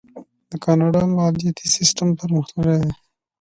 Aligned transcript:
د 0.49 0.51
کاناډا 0.63 1.01
مالیاتي 1.17 1.67
سیستم 1.75 2.07
پرمختللی 2.19 2.77
دی. 2.81 2.91